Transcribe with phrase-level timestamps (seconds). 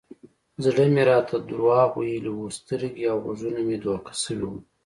[0.63, 4.57] زړه مې راته دروغ ويلي و سترګې او غوږونه مې دوکه سوي وو.